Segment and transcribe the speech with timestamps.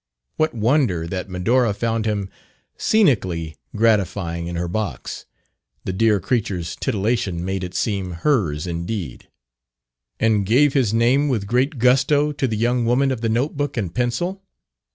[0.37, 2.27] What wonder that Medora found him
[2.75, 5.27] scenically gratifying in her box
[5.85, 9.27] (the dear creature's titillation made it seem "hers" indeed),
[10.19, 13.93] and gave his name with great gusto to the young woman of the notebook and
[13.93, 14.41] pencil?